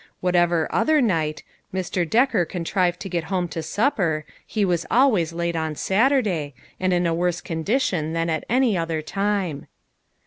[0.19, 2.09] What ever other night, Mr.
[2.09, 7.05] Decker contrived to get home to supper, he was always late on Saturday, and in
[7.05, 9.67] a worse condition than at any other time.